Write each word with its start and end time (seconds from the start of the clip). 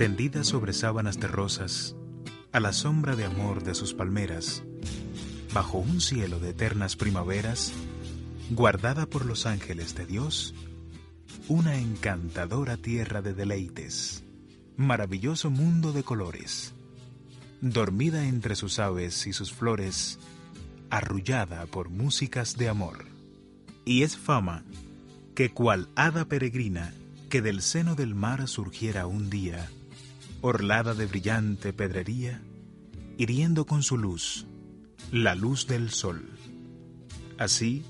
Tendida 0.00 0.44
sobre 0.44 0.72
sábanas 0.72 1.20
de 1.20 1.28
rosas, 1.28 1.94
a 2.52 2.60
la 2.60 2.72
sombra 2.72 3.16
de 3.16 3.26
amor 3.26 3.62
de 3.62 3.74
sus 3.74 3.92
palmeras, 3.92 4.62
bajo 5.52 5.76
un 5.76 6.00
cielo 6.00 6.40
de 6.40 6.48
eternas 6.48 6.96
primaveras, 6.96 7.74
guardada 8.48 9.04
por 9.04 9.26
los 9.26 9.44
ángeles 9.44 9.94
de 9.94 10.06
Dios, 10.06 10.54
una 11.48 11.76
encantadora 11.76 12.78
tierra 12.78 13.20
de 13.20 13.34
deleites, 13.34 14.24
maravilloso 14.78 15.50
mundo 15.50 15.92
de 15.92 16.02
colores, 16.02 16.72
dormida 17.60 18.26
entre 18.26 18.56
sus 18.56 18.78
aves 18.78 19.26
y 19.26 19.34
sus 19.34 19.52
flores, 19.52 20.18
arrullada 20.88 21.66
por 21.66 21.90
músicas 21.90 22.56
de 22.56 22.70
amor. 22.70 23.04
Y 23.84 24.02
es 24.02 24.16
fama 24.16 24.64
que 25.34 25.50
cual 25.50 25.90
hada 25.94 26.24
peregrina 26.24 26.94
que 27.28 27.42
del 27.42 27.60
seno 27.60 27.96
del 27.96 28.14
mar 28.14 28.48
surgiera 28.48 29.06
un 29.06 29.28
día, 29.28 29.68
orlada 30.42 30.94
de 30.94 31.06
brillante 31.06 31.72
pedrería, 31.72 32.40
hiriendo 33.18 33.66
con 33.66 33.82
su 33.82 33.98
luz 33.98 34.46
la 35.12 35.34
luz 35.34 35.66
del 35.66 35.90
sol. 35.90 36.28
Así, 37.38 37.84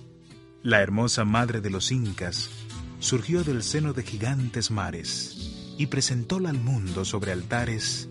la 0.62 0.80
hermosa 0.80 1.24
madre 1.24 1.60
de 1.60 1.70
los 1.70 1.92
incas 1.92 2.50
surgió 2.98 3.44
del 3.44 3.62
seno 3.62 3.92
de 3.92 4.02
gigantes 4.02 4.70
mares 4.70 5.74
y 5.78 5.86
presentóla 5.86 6.50
al 6.50 6.58
mundo 6.58 7.04
sobre 7.04 7.32
altares 7.32 8.08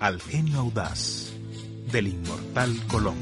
al 0.00 0.20
genio 0.20 0.60
audaz 0.60 1.32
del 1.90 2.08
inmortal 2.08 2.74
Colón. 2.88 3.16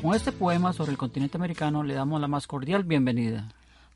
Con 0.00 0.14
este 0.14 0.30
poema 0.30 0.72
sobre 0.72 0.92
el 0.92 0.98
continente 0.98 1.36
americano 1.36 1.82
le 1.82 1.94
damos 1.94 2.20
la 2.20 2.28
más 2.28 2.46
cordial 2.46 2.84
bienvenida. 2.84 3.48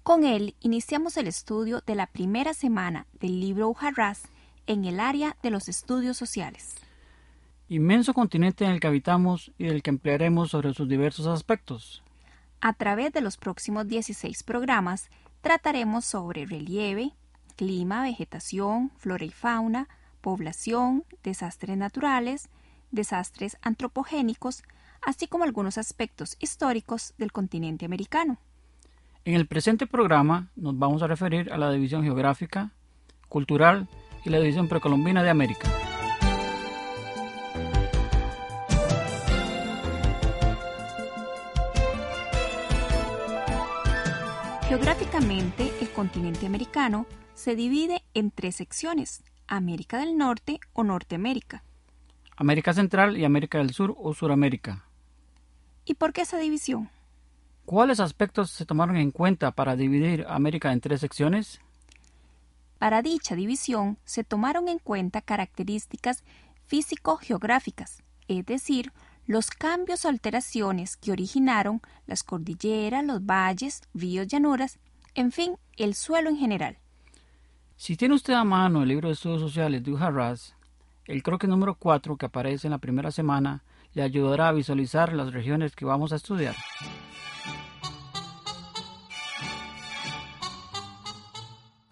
Con 0.02 0.24
él 0.24 0.54
iniciamos 0.60 1.16
el 1.18 1.26
estudio 1.26 1.82
de 1.86 1.94
la 1.94 2.06
primera 2.06 2.54
semana 2.54 3.06
del 3.20 3.38
libro 3.38 3.68
Ujarrás 3.68 4.22
en 4.66 4.86
el 4.86 4.98
área 4.98 5.36
de 5.42 5.50
los 5.50 5.68
estudios 5.68 6.16
sociales. 6.16 6.76
Inmenso 7.68 8.14
continente 8.14 8.64
en 8.64 8.70
el 8.70 8.80
que 8.80 8.86
habitamos 8.86 9.52
y 9.58 9.66
del 9.66 9.82
que 9.82 9.90
emplearemos 9.90 10.50
sobre 10.50 10.72
sus 10.72 10.88
diversos 10.88 11.26
aspectos. 11.26 12.02
A 12.62 12.72
través 12.72 13.12
de 13.12 13.20
los 13.20 13.36
próximos 13.36 13.86
16 13.88 14.42
programas 14.42 15.10
trataremos 15.42 16.06
sobre 16.06 16.46
relieve, 16.46 17.12
clima, 17.56 18.02
vegetación, 18.02 18.90
flora 18.96 19.26
y 19.26 19.30
fauna, 19.30 19.86
población, 20.22 21.04
desastres 21.22 21.76
naturales, 21.76 22.48
desastres 22.90 23.58
antropogénicos, 23.60 24.62
así 25.02 25.26
como 25.26 25.44
algunos 25.44 25.76
aspectos 25.76 26.36
históricos 26.40 27.14
del 27.18 27.33
continente 27.33 27.84
americano. 27.84 28.39
En 29.27 29.35
el 29.35 29.47
presente 29.47 29.86
programa 29.86 30.48
nos 30.57 30.79
vamos 30.79 31.03
a 31.03 31.07
referir 31.07 31.53
a 31.53 31.58
la 31.58 31.70
división 31.70 32.03
geográfica, 32.03 32.73
cultural 33.29 33.86
y 34.25 34.31
la 34.31 34.39
división 34.39 34.67
precolombina 34.67 35.23
de 35.23 35.29
América. 35.29 35.69
Geográficamente, 44.69 45.70
el 45.83 45.91
continente 45.91 46.47
americano 46.47 47.05
se 47.35 47.55
divide 47.57 48.02
en 48.14 48.31
tres 48.31 48.57
secciones, 48.57 49.23
América 49.47 49.98
del 49.98 50.17
Norte 50.17 50.61
o 50.73 50.83
Norteamérica. 50.83 51.63
América 52.37 52.73
Central 52.73 53.19
y 53.19 53.25
América 53.27 53.58
del 53.58 53.75
Sur 53.75 53.95
o 53.98 54.14
Suramérica. 54.14 54.87
¿Y 55.85 55.95
por 55.95 56.14
qué 56.14 56.23
esa 56.23 56.39
división? 56.39 56.89
¿Cuáles 57.64 58.00
aspectos 58.00 58.50
se 58.50 58.66
tomaron 58.66 58.96
en 58.96 59.10
cuenta 59.10 59.52
para 59.52 59.76
dividir 59.76 60.26
América 60.28 60.72
en 60.72 60.80
tres 60.80 61.00
secciones? 61.00 61.60
Para 62.78 63.02
dicha 63.02 63.36
división 63.36 63.98
se 64.04 64.24
tomaron 64.24 64.68
en 64.68 64.78
cuenta 64.78 65.20
características 65.20 66.24
físico-geográficas, 66.66 68.02
es 68.26 68.46
decir, 68.46 68.92
los 69.26 69.50
cambios 69.50 70.04
o 70.04 70.08
alteraciones 70.08 70.96
que 70.96 71.12
originaron 71.12 71.80
las 72.06 72.22
cordilleras, 72.22 73.04
los 73.04 73.24
valles, 73.24 73.82
ríos, 73.94 74.27
llanuras, 74.27 74.78
en 75.14 75.30
fin, 75.30 75.56
el 75.77 75.94
suelo 75.94 76.30
en 76.30 76.36
general. 76.36 76.78
Si 77.77 77.96
tiene 77.96 78.14
usted 78.14 78.34
a 78.34 78.44
mano 78.44 78.82
el 78.82 78.88
libro 78.88 79.08
de 79.08 79.14
estudios 79.14 79.40
sociales 79.40 79.82
de 79.82 79.92
Ujarras, 79.92 80.54
el 81.10 81.24
croquis 81.24 81.50
número 81.50 81.74
4 81.74 82.16
que 82.16 82.26
aparece 82.26 82.68
en 82.68 82.70
la 82.70 82.78
primera 82.78 83.10
semana 83.10 83.64
le 83.94 84.02
ayudará 84.02 84.48
a 84.48 84.52
visualizar 84.52 85.12
las 85.12 85.32
regiones 85.32 85.74
que 85.74 85.84
vamos 85.84 86.12
a 86.12 86.16
estudiar. 86.16 86.54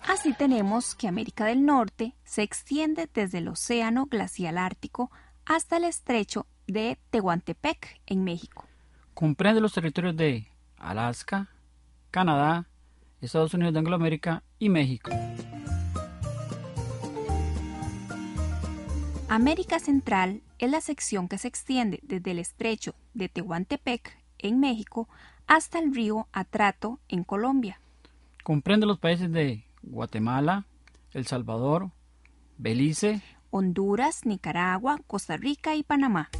Así 0.06 0.32
tenemos 0.34 0.94
que 0.94 1.08
América 1.08 1.44
del 1.46 1.66
Norte 1.66 2.14
se 2.22 2.42
extiende 2.42 3.08
desde 3.12 3.38
el 3.38 3.48
Océano 3.48 4.06
Glacial 4.06 4.56
Ártico 4.56 5.10
hasta 5.44 5.78
el 5.78 5.84
estrecho 5.84 6.46
de 6.68 6.98
Tehuantepec, 7.10 8.00
en 8.06 8.22
México. 8.22 8.66
Comprende 9.14 9.60
los 9.60 9.72
territorios 9.72 10.16
de 10.16 10.46
Alaska, 10.76 11.48
Canadá, 12.10 12.68
Estados 13.20 13.52
Unidos 13.54 13.72
de 13.72 13.80
Angloamérica 13.80 14.44
y 14.58 14.68
México. 14.68 15.10
América 19.30 19.78
Central 19.78 20.40
es 20.58 20.70
la 20.70 20.80
sección 20.80 21.28
que 21.28 21.36
se 21.36 21.48
extiende 21.48 22.00
desde 22.02 22.30
el 22.30 22.38
estrecho 22.38 22.94
de 23.12 23.28
Tehuantepec, 23.28 24.16
en 24.38 24.58
México, 24.58 25.06
hasta 25.46 25.78
el 25.78 25.94
río 25.94 26.28
Atrato, 26.32 26.98
en 27.08 27.24
Colombia. 27.24 27.78
Comprende 28.42 28.86
los 28.86 28.98
países 28.98 29.30
de 29.30 29.66
Guatemala, 29.82 30.64
El 31.12 31.26
Salvador, 31.26 31.90
Belice, 32.56 33.20
Honduras, 33.50 34.24
Nicaragua, 34.24 34.98
Costa 35.06 35.36
Rica 35.36 35.76
y 35.76 35.82
Panamá. 35.82 36.30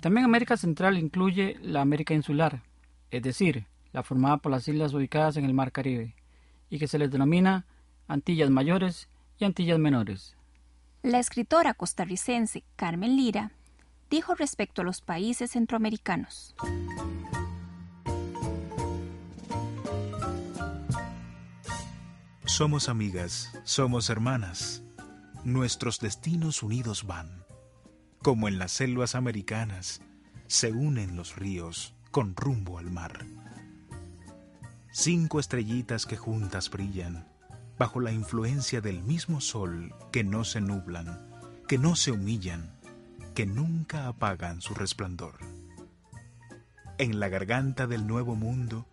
También 0.00 0.24
América 0.24 0.56
Central 0.56 0.98
incluye 0.98 1.56
la 1.62 1.80
América 1.80 2.14
Insular, 2.14 2.62
es 3.10 3.22
decir, 3.22 3.66
la 3.92 4.04
formada 4.04 4.36
por 4.36 4.52
las 4.52 4.68
islas 4.68 4.94
ubicadas 4.94 5.36
en 5.36 5.44
el 5.44 5.54
Mar 5.54 5.72
Caribe, 5.72 6.14
y 6.70 6.78
que 6.78 6.86
se 6.86 7.00
les 7.00 7.10
denomina 7.10 7.66
Antillas 8.06 8.50
Mayores 8.50 9.08
y 9.38 9.44
Antillas 9.44 9.78
Menores. 9.78 10.36
La 11.02 11.18
escritora 11.18 11.74
costarricense 11.74 12.64
Carmen 12.76 13.16
Lira 13.16 13.52
dijo 14.10 14.34
respecto 14.34 14.82
a 14.82 14.84
los 14.84 15.00
países 15.00 15.52
centroamericanos. 15.52 16.54
Somos 22.44 22.88
amigas, 22.88 23.52
somos 23.62 24.10
hermanas, 24.10 24.82
nuestros 25.44 26.00
destinos 26.00 26.62
unidos 26.62 27.06
van, 27.06 27.44
como 28.22 28.48
en 28.48 28.58
las 28.58 28.72
selvas 28.72 29.14
americanas 29.14 30.00
se 30.48 30.72
unen 30.72 31.14
los 31.14 31.36
ríos 31.36 31.94
con 32.10 32.34
rumbo 32.34 32.78
al 32.78 32.90
mar. 32.90 33.26
Cinco 34.90 35.38
estrellitas 35.38 36.06
que 36.06 36.16
juntas 36.16 36.70
brillan, 36.70 37.28
bajo 37.78 38.00
la 38.00 38.12
influencia 38.12 38.80
del 38.80 39.02
mismo 39.02 39.40
sol 39.40 39.94
que 40.10 40.24
no 40.24 40.44
se 40.44 40.60
nublan, 40.60 41.18
que 41.68 41.78
no 41.78 41.94
se 41.94 42.10
humillan, 42.10 42.72
que 43.34 43.46
nunca 43.46 44.08
apagan 44.08 44.60
su 44.60 44.74
resplandor. 44.74 45.34
En 46.98 47.20
la 47.20 47.28
garganta 47.28 47.86
del 47.86 48.06
nuevo 48.06 48.34
mundo, 48.34 48.86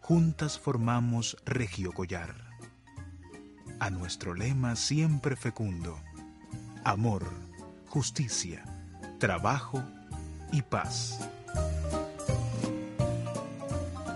juntas 0.00 0.58
formamos 0.58 1.36
regio 1.44 1.92
collar 1.92 2.44
a 3.80 3.90
nuestro 3.90 4.34
lema 4.34 4.76
siempre 4.76 5.34
fecundo, 5.34 5.98
amor, 6.84 7.28
justicia, 7.88 8.64
trabajo 9.18 9.82
y 10.52 10.62
paz. 10.62 11.28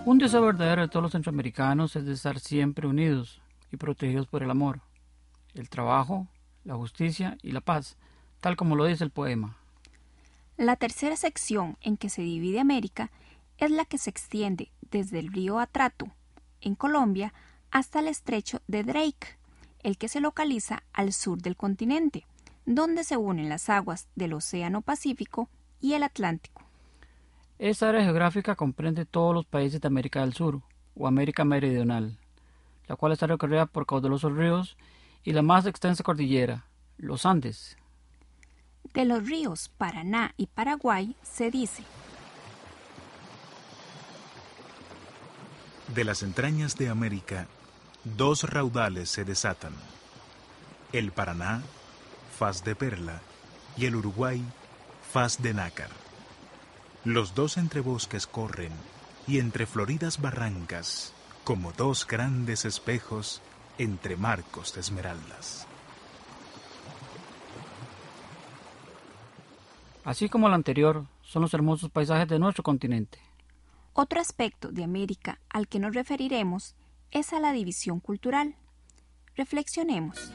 Un 0.05 0.19
deseo 0.19 0.43
verdadero 0.43 0.83
de 0.83 0.89
todos 0.89 1.03
los 1.03 1.13
centroamericanos 1.13 1.97
es 1.97 2.07
de 2.07 2.13
estar 2.13 2.39
siempre 2.39 2.87
unidos 2.87 3.43
y 3.71 3.77
protegidos 3.77 4.27
por 4.27 4.43
el 4.43 4.51
amor, 4.51 4.81
el 5.55 5.69
trabajo, 5.69 6.27
la 6.65 6.75
justicia 6.75 7.39
y 7.43 7.53
la 7.53 7.61
paz, 7.61 7.97
tal 8.41 8.57
como 8.57 8.77
lo 8.77 8.85
dice 8.85 9.05
el 9.05 9.11
poema. 9.11 9.57
La 10.57 10.77
tercera 10.77 11.17
sección 11.17 11.77
en 11.81 11.97
que 11.97 12.11
se 12.11 12.23
divide 12.23 12.61
América 12.61 13.11
es 13.59 13.71
la 13.71 13.85
que 13.85 13.99
se 13.99 14.11
extiende 14.11 14.71
desde 14.91 15.19
el 15.19 15.33
río 15.33 15.59
Atrato, 15.59 16.09
en 16.61 16.75
Colombia, 16.75 17.33
hasta 17.71 18.01
el 18.01 18.09
estrecho 18.09 18.61
de 18.67 18.83
Drake, 18.83 19.39
el 19.83 19.99
que 19.99 20.09
se 20.09 20.21
localiza 20.21 20.83
al 20.93 21.13
sur 21.13 21.41
del 21.41 21.57
continente, 21.57 22.27
donde 22.67 23.05
se 23.05 23.17
unen 23.17 23.49
las 23.49 23.69
aguas 23.69 24.09
del 24.15 24.33
Océano 24.33 24.83
Pacífico 24.83 25.49
y 25.81 25.95
el 25.95 26.03
Atlántico. 26.03 26.63
Esta 27.59 27.89
área 27.89 28.05
geográfica 28.05 28.55
comprende 28.55 29.05
todos 29.05 29.35
los 29.35 29.47
países 29.47 29.81
de 29.81 29.89
América 29.89 30.21
del 30.21 30.33
Sur 30.33 30.63
o 30.95 31.07
América 31.07 31.45
Meridional, 31.45 32.19
la 32.89 32.97
cual 32.97 33.13
está 33.13 33.27
recorrida 33.27 33.67
por 33.67 33.87
caudalosos 33.87 34.35
ríos 34.35 34.77
y 35.23 35.33
la 35.33 35.43
más 35.43 35.67
extensa 35.67 36.03
cordillera, 36.03 36.65
los 36.97 37.27
Andes. 37.27 37.77
De 38.95 39.05
los 39.05 39.27
ríos 39.27 39.69
Paraná 39.69 40.33
y 40.37 40.47
Paraguay 40.47 41.15
se 41.23 41.51
dice 41.51 41.85
De 45.95 46.05
las 46.05 46.23
entrañas 46.23 46.77
de 46.77 46.89
América, 46.89 47.47
dos 48.05 48.45
raudales 48.45 49.11
se 49.11 49.25
desatan. 49.25 49.73
El 50.93 51.13
Paraná, 51.13 51.63
faz 52.39 52.65
de 52.65 52.75
perla, 52.75 53.21
y 53.77 53.87
el 53.87 53.97
Uruguay, 53.97 54.43
faz 55.13 55.43
de 55.43 55.55
nácar. 55.55 55.89
Los 57.05 57.35
dos 57.35 57.57
entre 57.57 57.81
bosques 57.81 58.27
corren, 58.27 58.73
y 59.27 59.39
entre 59.39 59.67
floridas 59.67 60.21
barrancas, 60.21 61.15
como 61.49 61.73
dos 61.73 62.07
grandes 62.07 62.67
espejos 62.67 63.41
entre 63.79 64.19
marcos 64.19 64.75
de 64.75 64.83
esmeraldas. 64.83 65.67
Así 70.05 70.29
como 70.29 70.47
el 70.47 70.53
anterior, 70.53 71.07
son 71.23 71.41
los 71.41 71.55
hermosos 71.55 71.91
paisajes 71.91 72.29
de 72.29 72.39
nuestro 72.39 72.63
continente. 72.63 73.19
Otro 73.95 74.21
aspecto 74.21 74.71
de 74.71 74.85
América 74.85 75.41
al 75.49 75.69
que 75.69 75.79
nos 75.79 75.95
referiremos 75.95 76.75
es 77.13 77.33
a 77.33 77.41
la 77.41 77.53
división 77.53 78.01
cultural. 78.01 78.55
Reflexionemos. 79.35 80.31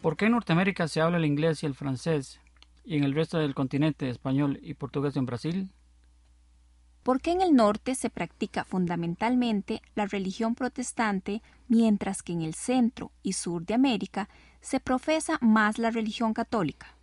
¿Por 0.00 0.16
qué 0.16 0.26
en 0.26 0.32
Norteamérica 0.32 0.88
se 0.88 1.02
habla 1.02 1.18
el 1.18 1.26
inglés 1.26 1.62
y 1.62 1.66
el 1.66 1.74
francés 1.74 2.40
y 2.84 2.96
en 2.96 3.04
el 3.04 3.14
resto 3.14 3.38
del 3.38 3.54
continente 3.54 4.08
español 4.08 4.58
y 4.62 4.72
portugués 4.72 5.14
en 5.16 5.26
Brasil? 5.26 5.70
¿Por 7.02 7.20
qué 7.20 7.32
en 7.32 7.42
el 7.42 7.54
norte 7.54 7.94
se 7.94 8.08
practica 8.08 8.64
fundamentalmente 8.64 9.82
la 9.94 10.06
religión 10.06 10.54
protestante 10.54 11.42
mientras 11.68 12.22
que 12.22 12.32
en 12.32 12.40
el 12.40 12.54
centro 12.54 13.12
y 13.22 13.34
sur 13.34 13.66
de 13.66 13.74
América 13.74 14.30
se 14.62 14.80
profesa 14.80 15.38
más 15.42 15.78
la 15.78 15.90
religión 15.90 16.32
católica? 16.32 16.94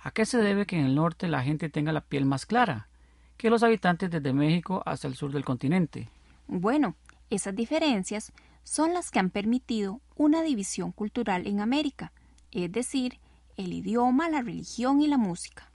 ¿A 0.00 0.10
qué 0.10 0.26
se 0.26 0.38
debe 0.38 0.66
que 0.66 0.76
en 0.76 0.86
el 0.86 0.96
norte 0.96 1.28
la 1.28 1.42
gente 1.42 1.68
tenga 1.68 1.92
la 1.92 2.00
piel 2.00 2.24
más 2.24 2.46
clara 2.46 2.88
que 3.36 3.50
los 3.50 3.62
habitantes 3.62 4.10
desde 4.10 4.32
México 4.32 4.82
hasta 4.86 5.06
el 5.06 5.14
sur 5.14 5.32
del 5.32 5.44
continente? 5.44 6.08
Bueno, 6.48 6.96
esas 7.28 7.54
diferencias 7.54 8.32
son 8.64 8.92
las 8.92 9.10
que 9.10 9.20
han 9.20 9.30
permitido 9.30 10.00
una 10.16 10.42
división 10.42 10.92
cultural 10.92 11.46
en 11.46 11.60
América, 11.60 12.12
es 12.52 12.72
decir, 12.72 13.18
el 13.56 13.72
idioma, 13.72 14.28
la 14.28 14.42
religión 14.42 15.00
y 15.00 15.08
la 15.08 15.18
música. 15.18 15.70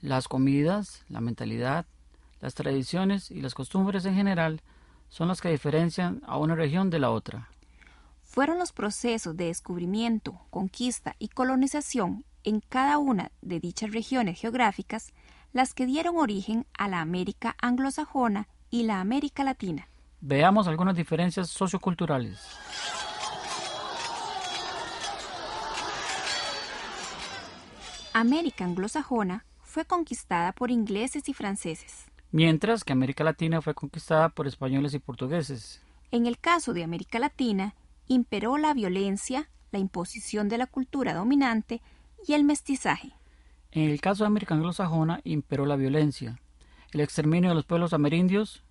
Las 0.00 0.28
comidas, 0.28 1.04
la 1.08 1.20
mentalidad, 1.20 1.86
las 2.40 2.54
tradiciones 2.54 3.30
y 3.30 3.40
las 3.40 3.54
costumbres 3.54 4.04
en 4.04 4.14
general 4.14 4.62
son 5.08 5.28
las 5.28 5.40
que 5.40 5.50
diferencian 5.50 6.22
a 6.26 6.38
una 6.38 6.54
región 6.54 6.90
de 6.90 6.98
la 6.98 7.10
otra. 7.10 7.48
Fueron 8.22 8.58
los 8.58 8.72
procesos 8.72 9.36
de 9.36 9.46
descubrimiento, 9.46 10.40
conquista 10.50 11.16
y 11.18 11.28
colonización 11.28 12.24
en 12.44 12.60
cada 12.60 12.98
una 12.98 13.32
de 13.42 13.58
dichas 13.58 13.90
regiones 13.90 14.40
geográficas 14.40 15.12
las 15.52 15.74
que 15.74 15.86
dieron 15.86 16.18
origen 16.18 16.66
a 16.76 16.88
la 16.88 17.00
América 17.00 17.56
anglosajona 17.60 18.48
y 18.70 18.84
la 18.84 19.00
América 19.00 19.44
latina. 19.44 19.88
Veamos 20.20 20.68
algunas 20.68 20.96
diferencias 20.96 21.48
socioculturales. 21.48 22.38
América 28.20 28.64
anglosajona 28.64 29.44
fue 29.62 29.84
conquistada 29.84 30.50
por 30.50 30.72
ingleses 30.72 31.28
y 31.28 31.34
franceses. 31.34 32.06
Mientras 32.32 32.82
que 32.82 32.92
América 32.92 33.22
Latina 33.22 33.62
fue 33.62 33.74
conquistada 33.74 34.28
por 34.28 34.48
españoles 34.48 34.92
y 34.92 34.98
portugueses. 34.98 35.80
En 36.10 36.26
el 36.26 36.36
caso 36.36 36.72
de 36.72 36.82
América 36.82 37.20
Latina, 37.20 37.76
imperó 38.08 38.58
la 38.58 38.74
violencia, 38.74 39.48
la 39.70 39.78
imposición 39.78 40.48
de 40.48 40.58
la 40.58 40.66
cultura 40.66 41.14
dominante 41.14 41.80
y 42.26 42.32
el 42.32 42.42
mestizaje. 42.42 43.12
En 43.70 43.88
el 43.88 44.00
caso 44.00 44.24
de 44.24 44.28
América 44.28 44.56
anglosajona 44.56 45.20
imperó 45.22 45.64
la 45.64 45.76
violencia. 45.76 46.40
El 46.90 47.02
exterminio 47.02 47.50
de 47.50 47.54
los 47.54 47.66
pueblos 47.66 47.92
amerindios 47.92 48.64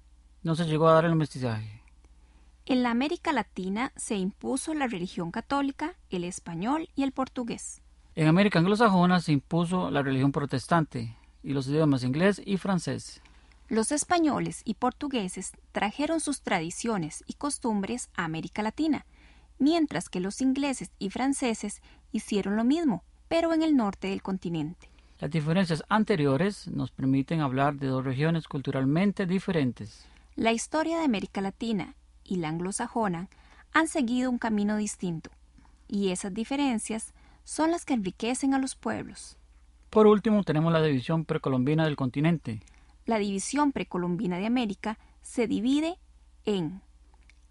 no 0.43 0.55
se 0.55 0.65
llegó 0.65 0.89
a 0.89 0.93
dar 0.93 1.05
el 1.05 1.15
mestizaje. 1.15 1.83
En 2.65 2.83
la 2.83 2.91
América 2.91 3.31
Latina 3.31 3.93
se 3.95 4.17
impuso 4.17 4.73
la 4.73 4.87
religión 4.87 5.31
católica, 5.31 5.95
el 6.09 6.25
español 6.25 6.89
y 6.95 7.03
el 7.03 7.13
portugués. 7.13 7.81
En 8.17 8.27
América 8.27 8.57
anglosajona 8.57 9.19
se 9.21 9.31
impuso 9.31 9.91
la 9.91 10.01
religión 10.01 10.31
protestante 10.31 11.15
y 11.43 11.53
los 11.53 11.67
idiomas 11.67 12.03
inglés 12.03 12.41
y 12.43 12.57
francés. 12.57 13.21
Los 13.67 13.91
españoles 13.91 14.63
y 14.65 14.73
portugueses 14.73 15.51
trajeron 15.71 16.19
sus 16.19 16.41
tradiciones 16.41 17.23
y 17.27 17.33
costumbres 17.33 18.09
a 18.15 18.23
América 18.23 18.63
Latina, 18.63 19.05
mientras 19.59 20.09
que 20.09 20.19
los 20.19 20.41
ingleses 20.41 20.89
y 20.97 21.11
franceses 21.11 21.83
hicieron 22.11 22.55
lo 22.55 22.63
mismo, 22.63 23.03
pero 23.27 23.53
en 23.53 23.61
el 23.61 23.77
norte 23.77 24.07
del 24.07 24.23
continente. 24.23 24.89
Las 25.19 25.29
diferencias 25.29 25.83
anteriores 25.87 26.67
nos 26.69 26.89
permiten 26.89 27.41
hablar 27.41 27.75
de 27.75 27.85
dos 27.85 28.03
regiones 28.03 28.47
culturalmente 28.47 29.27
diferentes. 29.27 30.07
La 30.35 30.53
historia 30.53 30.97
de 30.97 31.05
América 31.05 31.41
Latina 31.41 31.93
y 32.23 32.37
la 32.37 32.49
anglosajona 32.49 33.29
han 33.73 33.87
seguido 33.87 34.31
un 34.31 34.39
camino 34.39 34.75
distinto, 34.75 35.29
y 35.87 36.09
esas 36.09 36.33
diferencias 36.33 37.13
son 37.47 37.71
las 37.71 37.85
que 37.85 37.93
enriquecen 37.93 38.53
a 38.53 38.59
los 38.59 38.75
pueblos. 38.75 39.37
Por 39.89 40.05
último, 40.05 40.43
tenemos 40.43 40.73
la 40.73 40.81
división 40.81 41.23
precolombina 41.23 41.85
del 41.85 41.95
continente. 41.95 42.61
La 43.05 43.19
división 43.19 43.71
precolombina 43.71 44.37
de 44.37 44.45
América 44.45 44.99
se 45.21 45.47
divide 45.47 45.97
en 46.43 46.81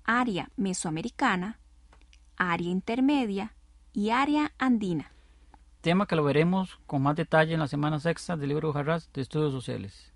área 0.05 0.51
mesoamericana, 0.59 1.59
área 2.37 2.69
intermedia 2.69 3.55
y 3.95 4.11
área 4.11 4.53
andina. 4.59 5.11
Tema 5.81 6.07
que 6.07 6.17
lo 6.17 6.25
veremos 6.25 6.79
con 6.87 7.01
más 7.01 7.17
detalle 7.17 7.55
en 7.55 7.61
la 7.61 7.67
semana 7.67 7.99
sexta 7.99 8.37
del 8.37 8.51
libro 8.51 8.75
Jarras 8.75 9.09
de 9.15 9.23
Estudios 9.23 9.53
Sociales. 9.53 10.13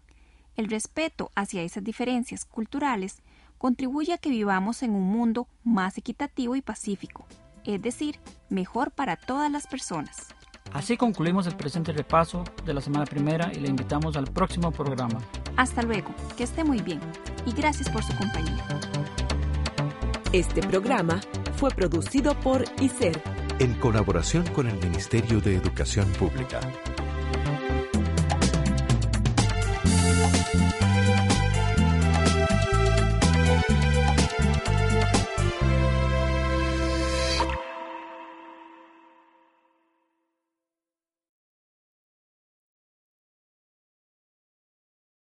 El 0.57 0.69
respeto 0.69 1.31
hacia 1.35 1.63
esas 1.63 1.83
diferencias 1.83 2.45
culturales 2.45 3.23
contribuye 3.57 4.13
a 4.13 4.19
que 4.19 4.29
vivamos 4.29 4.83
en 4.83 4.91
un 4.91 5.05
mundo 5.05 5.49
más 5.65 5.97
equitativo 5.97 6.55
y 6.55 6.61
pacífico, 6.61 7.25
es 7.65 7.81
decir, 7.83 8.19
mejor 8.49 8.91
para 8.91 9.17
todas 9.17 9.51
las 9.51 9.67
personas. 9.67 10.29
Así 10.73 10.97
concluimos 10.97 11.47
el 11.47 11.57
presente 11.57 11.93
repaso 11.93 12.45
de 12.65 12.75
la 12.75 12.81
semana 12.81 13.05
primera 13.05 13.51
y 13.53 13.61
le 13.61 13.69
invitamos 13.69 14.17
al 14.17 14.25
próximo 14.25 14.71
programa. 14.71 15.19
Hasta 15.57 15.83
luego, 15.83 16.15
que 16.37 16.45
esté 16.45 16.63
muy 16.65 16.81
bien 16.81 17.01
y 17.45 17.53
gracias 17.53 17.89
por 17.91 18.03
su 18.03 18.17
compañía. 18.17 18.65
Este 20.33 20.63
programa 20.63 21.21
fue 21.57 21.71
producido 21.71 22.39
por 22.39 22.65
ICER 22.81 23.21
en 23.61 23.75
colaboración 23.75 24.47
con 24.55 24.67
el 24.67 24.77
Ministerio 24.79 25.39
de 25.41 25.55
Educación 25.55 26.11
Pública. 26.13 26.61